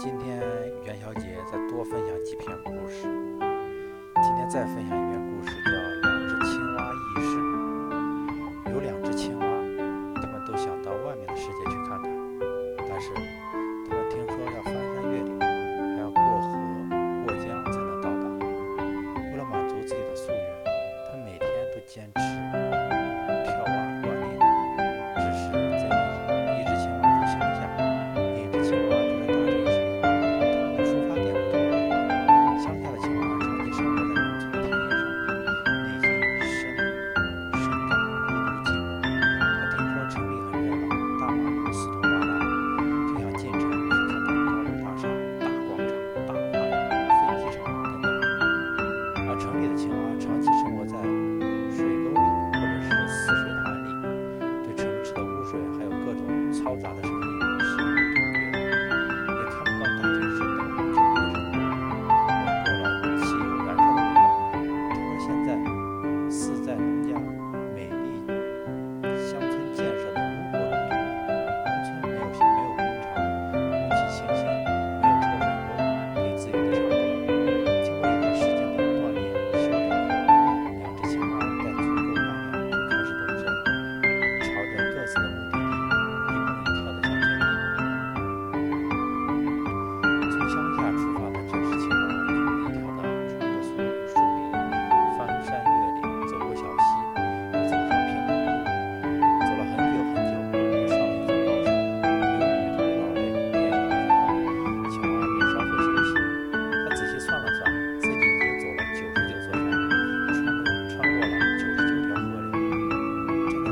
[0.00, 0.38] 今天
[0.84, 5.52] 元宵节再多分享几篇故事今天再分享一篇故事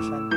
[0.07, 0.36] discussion.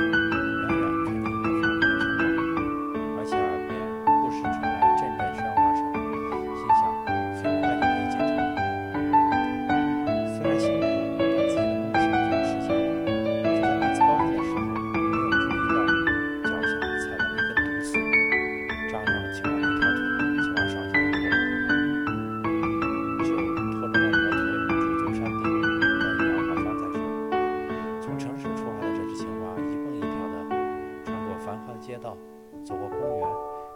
[31.90, 32.16] 街道
[32.64, 33.28] 走过公园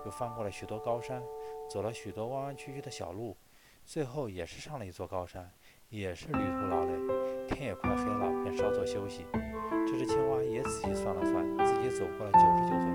[0.05, 1.19] 又翻过了许多高山
[1.67, 3.35] 走了许多弯弯曲曲的小路
[3.83, 5.49] 最后也是上了一座高山
[5.89, 6.91] 也是旅途劳累
[7.47, 9.25] 天也快黑了便稍作休息。
[9.87, 12.92] 这只青蛙也仔细算了算自己走过了九十九座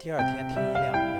[0.00, 1.17] 第二天天一亮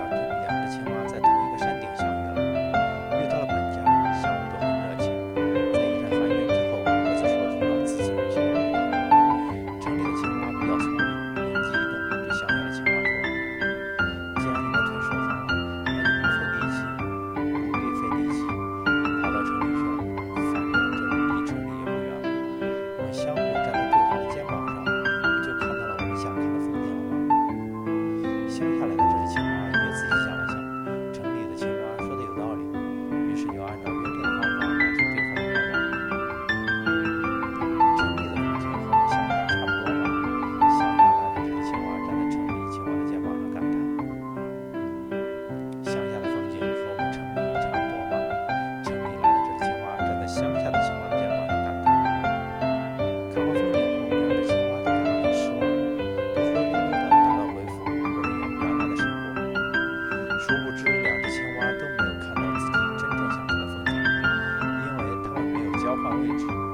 [66.18, 66.67] knowledge